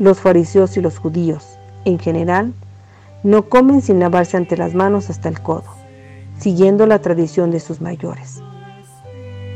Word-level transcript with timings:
Los 0.00 0.18
fariseos 0.18 0.78
y 0.78 0.80
los 0.80 0.98
judíos, 0.98 1.58
en 1.84 1.98
general, 1.98 2.54
no 3.22 3.50
comen 3.50 3.82
sin 3.82 4.00
lavarse 4.00 4.38
ante 4.38 4.56
las 4.56 4.72
manos 4.72 5.10
hasta 5.10 5.28
el 5.28 5.42
codo, 5.42 5.66
siguiendo 6.38 6.86
la 6.86 7.00
tradición 7.00 7.50
de 7.50 7.60
sus 7.60 7.82
mayores. 7.82 8.42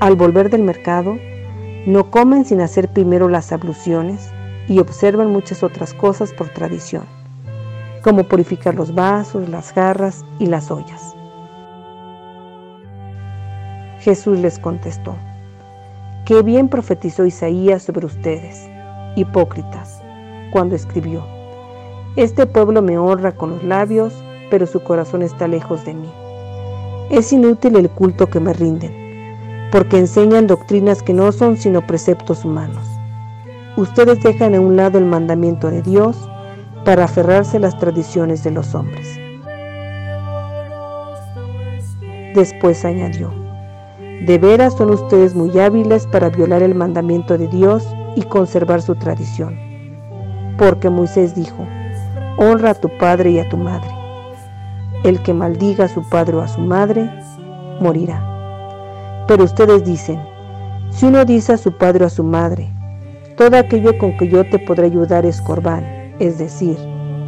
Al 0.01 0.17
volver 0.17 0.51
del 0.51 0.63
mercado, 0.63 1.17
no 1.87 2.11
comen 2.11 2.45
sin 2.45 2.61
hacer 2.61 2.91
primero 2.91 3.31
las 3.31 3.53
abluciones 3.53 4.29
y 4.69 4.81
observan 4.81 5.33
muchas 5.33 5.63
otras 5.63 5.95
cosas 5.95 6.35
por 6.35 6.51
tradición, 6.51 7.05
como 8.03 8.25
purificar 8.25 8.75
los 8.75 8.95
vasos, 8.95 9.49
las 9.49 9.73
jarras 9.73 10.27
y 10.39 10.45
las 10.45 10.71
ollas. 10.71 11.17
Jesús 14.01 14.39
les 14.41 14.59
contestó, 14.59 15.17
Qué 16.27 16.43
bien 16.43 16.69
profetizó 16.69 17.25
Isaías 17.25 17.83
sobre 17.83 18.05
ustedes, 18.05 18.69
hipócritas 19.17 20.04
cuando 20.55 20.77
escribió, 20.77 21.27
Este 22.15 22.47
pueblo 22.47 22.81
me 22.81 22.97
honra 22.97 23.33
con 23.33 23.51
los 23.51 23.65
labios, 23.65 24.15
pero 24.53 24.69
su 24.69 24.79
corazón 24.85 25.23
está 25.23 25.49
lejos 25.49 25.85
de 25.85 25.95
mí. 25.95 26.09
Es 27.11 27.33
inútil 27.33 27.75
el 27.75 27.91
culto 27.91 28.29
que 28.29 28.39
me 28.39 28.53
rinden, 28.53 29.69
porque 29.73 29.99
enseñan 29.99 30.47
doctrinas 30.47 31.03
que 31.03 31.13
no 31.13 31.33
son 31.33 31.57
sino 31.57 31.85
preceptos 31.85 32.45
humanos. 32.45 32.87
Ustedes 33.77 34.23
dejan 34.23 34.55
a 34.55 34.61
un 34.61 34.77
lado 34.77 34.97
el 34.97 35.07
mandamiento 35.07 35.73
de 35.73 35.83
Dios 35.83 36.17
para 36.85 37.07
aferrarse 37.07 37.57
a 37.57 37.61
las 37.61 37.77
tradiciones 37.81 38.45
de 38.45 38.53
los 38.53 38.77
hombres. 38.77 39.19
Después 42.33 42.85
añadió, 42.85 43.33
de 44.25 44.39
veras 44.39 44.75
son 44.75 44.91
ustedes 44.91 45.35
muy 45.35 45.59
hábiles 45.59 46.07
para 46.07 46.29
violar 46.29 46.63
el 46.63 46.77
mandamiento 46.77 47.37
de 47.37 47.49
Dios 47.49 47.85
y 48.15 48.23
conservar 48.23 48.83
su 48.83 48.95
tradición 48.95 49.74
porque 50.57 50.91
Moisés 50.91 51.35
dijo, 51.35 51.67
honra 52.37 52.71
a 52.71 52.75
tu 52.75 52.89
padre 52.99 53.31
y 53.31 53.39
a 53.39 53.49
tu 53.49 53.57
madre. 53.57 53.91
El 55.03 55.23
que 55.23 55.35
maldiga 55.35 55.85
a 55.85 55.89
su 55.89 56.09
padre 56.09 56.37
o 56.37 56.41
a 56.41 56.49
su 56.49 56.61
madre, 56.61 57.11
morirá. 57.81 58.23
Pero 59.27 59.45
ustedes 59.45 59.85
dicen, 59.85 60.21
si 60.91 61.07
uno 61.07 61.25
dice 61.25 61.53
a 61.53 61.59
su 61.59 61.73
padre 61.73 62.05
o 62.05 62.07
a 62.07 62.11
su 62.11 62.25
madre, 62.25 62.71
todo 63.37 63.57
aquello 63.57 63.99
con 63.99 64.17
que 64.17 64.29
yo 64.29 64.49
te 64.49 64.59
podré 64.59 64.87
ayudar 64.87 65.27
es 65.27 65.41
corbán, 65.41 65.85
es 66.19 66.39
decir, 66.39 66.77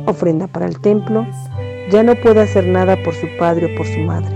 ofrenda 0.06 0.46
para 0.46 0.66
el 0.66 0.80
templo, 0.80 1.26
ya 1.90 2.02
no 2.02 2.14
puede 2.14 2.42
hacer 2.42 2.66
nada 2.66 2.96
por 3.02 3.14
su 3.14 3.26
padre 3.38 3.74
o 3.74 3.76
por 3.76 3.86
su 3.86 4.00
madre. 4.00 4.34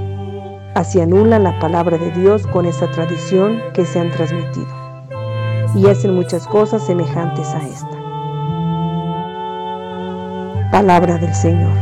Así 0.75 1.01
anulan 1.01 1.45
la 1.45 1.59
palabra 1.59 1.99
de 1.99 2.11
Dios 2.13 2.47
con 2.47 2.67
esa 2.67 2.91
tradición 2.91 3.61
que 3.75 3.85
se 3.85 3.99
han 4.01 4.11
transmitido. 4.11 4.69
Y 5.75 5.87
hacen 5.87 6.15
muchas 6.15 6.47
cosas 6.47 6.84
semejantes 6.87 7.49
a 7.49 7.67
esta. 7.67 8.00
Palabra 10.70 11.19
del 11.19 11.34
Señor. 11.34 11.76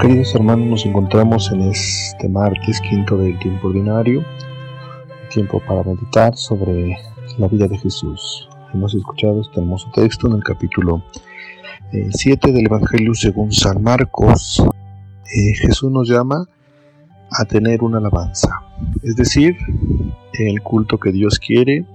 Queridos 0.00 0.34
hermanos, 0.34 0.66
nos 0.66 0.86
encontramos 0.86 1.52
en 1.52 1.60
este 1.62 2.28
martes 2.28 2.80
quinto 2.80 3.16
del 3.18 3.38
tiempo 3.38 3.68
ordinario, 3.68 4.24
tiempo 5.32 5.62
para 5.64 5.84
meditar 5.84 6.36
sobre 6.36 6.98
la 7.38 7.46
vida 7.46 7.68
de 7.68 7.78
Jesús. 7.78 8.48
Hemos 8.74 8.96
escuchado 8.96 9.42
este 9.42 9.60
hermoso 9.60 9.88
texto 9.94 10.26
en 10.26 10.34
el 10.34 10.42
capítulo 10.42 11.04
7 11.92 12.50
eh, 12.50 12.52
del 12.52 12.66
Evangelio 12.66 13.14
según 13.14 13.52
San 13.52 13.80
Marcos. 13.80 14.60
Eh, 15.24 15.54
Jesús 15.54 15.92
nos 15.92 16.08
llama 16.08 16.48
a 17.30 17.44
tener 17.44 17.84
una 17.84 17.98
alabanza. 17.98 18.65
Es 19.02 19.16
decir, 19.16 19.56
el 20.32 20.62
culto 20.62 20.98
que 20.98 21.12
Dios 21.12 21.38
quiere 21.38 21.86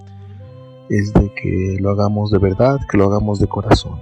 es 0.88 1.12
de 1.12 1.32
que 1.34 1.76
lo 1.80 1.90
hagamos 1.90 2.30
de 2.30 2.38
verdad, 2.38 2.80
que 2.90 2.98
lo 2.98 3.04
hagamos 3.04 3.38
de 3.38 3.46
corazón. 3.46 3.98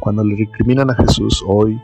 Cuando 0.00 0.24
le 0.24 0.36
recriminan 0.36 0.90
a 0.90 0.94
Jesús 0.94 1.42
hoy 1.46 1.80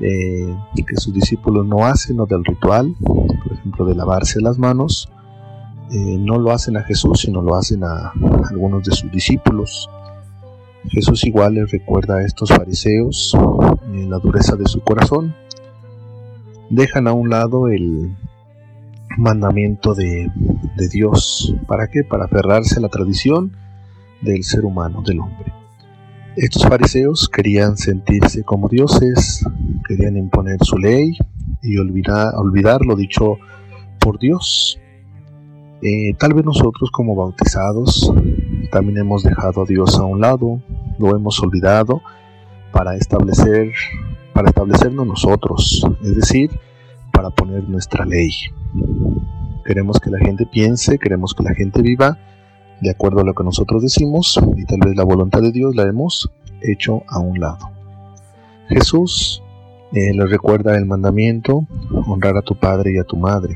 eh, 0.00 0.56
que 0.74 0.96
sus 0.96 1.12
discípulos 1.12 1.66
no 1.66 1.84
hacen 1.84 2.16
lo 2.16 2.26
del 2.26 2.44
ritual, 2.44 2.94
por 3.00 3.52
ejemplo 3.52 3.84
de 3.84 3.94
lavarse 3.94 4.40
las 4.40 4.58
manos, 4.58 5.10
eh, 5.92 6.16
no 6.18 6.38
lo 6.38 6.52
hacen 6.52 6.76
a 6.76 6.82
Jesús, 6.82 7.20
sino 7.20 7.42
lo 7.42 7.56
hacen 7.56 7.84
a 7.84 8.12
algunos 8.48 8.84
de 8.84 8.92
sus 8.92 9.10
discípulos. 9.10 9.90
Jesús 10.88 11.24
igual 11.26 11.54
les 11.54 11.70
recuerda 11.70 12.16
a 12.16 12.24
estos 12.24 12.50
fariseos 12.50 13.36
eh, 13.92 14.06
la 14.08 14.18
dureza 14.18 14.56
de 14.56 14.66
su 14.66 14.80
corazón, 14.80 15.34
dejan 16.70 17.06
a 17.06 17.12
un 17.12 17.28
lado 17.28 17.68
el 17.68 18.16
mandamiento 19.20 19.94
de, 19.94 20.30
Dios. 20.90 21.54
¿Para 21.66 21.88
qué? 21.88 22.04
Para 22.04 22.24
aferrarse 22.24 22.78
a 22.78 22.80
la 22.80 22.88
tradición 22.88 23.52
del 24.22 24.42
ser 24.44 24.64
humano, 24.64 25.02
del 25.02 25.20
hombre. 25.20 25.52
Estos 26.36 26.64
fariseos 26.64 27.28
querían 27.28 27.76
sentirse 27.76 28.42
como 28.42 28.68
dioses, 28.68 29.44
querían 29.86 30.16
imponer 30.16 30.58
su 30.62 30.78
ley 30.78 31.16
y 31.62 31.76
olvidar, 31.76 32.84
lo 32.86 32.96
dicho 32.96 33.36
por 33.98 34.18
Dios. 34.18 34.80
Eh, 35.82 36.14
tal 36.18 36.34
vez 36.34 36.44
nosotros 36.44 36.90
como 36.90 37.14
bautizados 37.14 38.12
también 38.70 38.98
hemos 38.98 39.22
dejado 39.22 39.62
a 39.62 39.66
Dios 39.66 39.98
a 39.98 40.04
un 40.04 40.20
lado, 40.20 40.62
lo 40.98 41.16
hemos 41.16 41.40
olvidado 41.42 42.02
para 42.72 42.96
establecer 42.96 43.72
para 44.32 44.48
establecernos 44.48 45.06
nosotros, 45.06 45.86
es 46.02 46.16
decir, 46.16 46.50
para 47.12 47.30
poner 47.30 47.68
nuestra 47.68 48.06
ley. 48.06 48.30
Queremos 49.70 50.00
que 50.00 50.10
la 50.10 50.18
gente 50.18 50.46
piense, 50.46 50.98
queremos 50.98 51.32
que 51.32 51.44
la 51.44 51.54
gente 51.54 51.80
viva 51.80 52.18
de 52.80 52.90
acuerdo 52.90 53.20
a 53.20 53.24
lo 53.24 53.34
que 53.34 53.44
nosotros 53.44 53.84
decimos 53.84 54.36
y 54.56 54.64
tal 54.64 54.80
vez 54.84 54.96
la 54.96 55.04
voluntad 55.04 55.42
de 55.42 55.52
Dios 55.52 55.76
la 55.76 55.84
hemos 55.84 56.28
hecho 56.60 57.04
a 57.06 57.20
un 57.20 57.38
lado. 57.38 57.70
Jesús 58.68 59.44
eh, 59.92 60.12
les 60.12 60.28
recuerda 60.28 60.76
el 60.76 60.86
mandamiento, 60.86 61.68
honrar 62.08 62.36
a 62.36 62.42
tu 62.42 62.56
padre 62.58 62.94
y 62.94 62.98
a 62.98 63.04
tu 63.04 63.16
madre. 63.16 63.54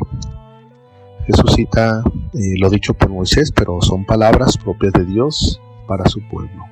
Jesús 1.27 1.53
cita 1.57 2.05
eh, 2.33 2.61
lo 2.61 2.71
dicho 2.71 2.95
por 2.95 3.11
Moisés, 3.11 3.51
pero 3.51 3.83
son 3.83 4.05
palabras 4.05 4.57
propias 4.57 4.93
de 4.93 5.07
Dios 5.07 5.61
para 5.89 6.09
su 6.09 6.21
pueblo. 6.29 6.63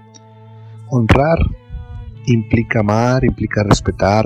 Honrar 0.88 1.38
implica 2.26 2.78
amar, 2.78 3.24
implica 3.24 3.64
respetar 3.64 4.24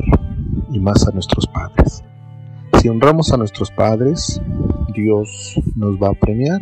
y 0.71 0.79
más 0.79 1.09
a 1.09 1.13
nuestros 1.13 1.47
padres. 1.47 2.05
Si 2.81 2.91
honramos 2.91 3.33
a 3.33 3.39
nuestros 3.39 3.71
padres, 3.71 4.39
Dios 4.97 5.61
nos 5.77 5.97
va 6.03 6.09
a 6.09 6.15
premiar. 6.15 6.61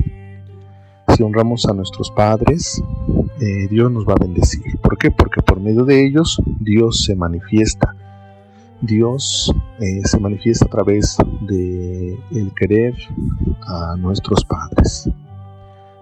Si 1.16 1.22
honramos 1.22 1.66
a 1.66 1.72
nuestros 1.72 2.10
padres, 2.10 2.82
eh, 3.40 3.68
Dios 3.70 3.90
nos 3.92 4.04
va 4.06 4.14
a 4.14 4.24
bendecir. 4.24 4.78
¿Por 4.82 4.98
qué? 4.98 5.10
Porque 5.10 5.42
por 5.42 5.60
medio 5.60 5.84
de 5.84 6.04
ellos 6.04 6.42
Dios 6.60 7.04
se 7.04 7.14
manifiesta. 7.14 7.94
Dios 8.80 9.54
eh, 9.80 10.00
se 10.04 10.18
manifiesta 10.18 10.66
a 10.66 10.68
través 10.68 11.16
de 11.42 12.18
el 12.32 12.52
querer 12.54 12.94
a 13.66 13.96
nuestros 13.96 14.44
padres. 14.44 15.08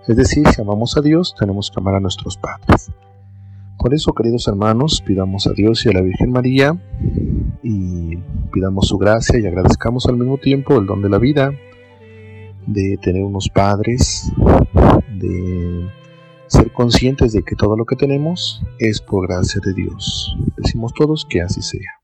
Es 0.09 0.17
decir, 0.17 0.49
si 0.49 0.61
amamos 0.61 0.97
a 0.97 1.01
Dios, 1.01 1.35
tenemos 1.39 1.71
que 1.71 1.79
amar 1.79 1.97
a 1.97 2.01
nuestros 2.01 2.37
padres. 2.37 2.91
Por 3.79 3.95
eso, 3.95 4.13
queridos 4.15 4.49
hermanos, 4.49 5.03
pidamos 5.05 5.47
a 5.47 5.53
Dios 5.53 5.85
y 5.85 5.91
a 5.91 5.93
la 5.93 6.03
Virgen 6.03 6.31
María 6.31 6.81
y 7.63 8.17
pidamos 8.53 8.89
su 8.89 8.99
gracia 8.99 9.39
y 9.39 9.47
agradezcamos 9.47 10.07
al 10.07 10.17
mismo 10.17 10.39
tiempo 10.39 10.79
el 10.79 10.87
don 10.87 11.03
de 11.03 11.09
la 11.09 11.19
vida, 11.19 11.53
de 12.67 12.99
tener 13.03 13.23
unos 13.23 13.49
padres, 13.49 14.33
de 15.19 15.89
ser 16.47 16.71
conscientes 16.73 17.33
de 17.33 17.43
que 17.43 17.57
todo 17.57 17.77
lo 17.77 17.85
que 17.85 17.97
tenemos 17.97 18.63
es 18.79 19.01
por 19.01 19.27
gracia 19.27 19.61
de 19.65 19.73
Dios. 19.73 20.37
Decimos 20.57 20.93
todos 20.95 21.25
que 21.29 21.41
así 21.41 21.63
sea. 21.63 22.02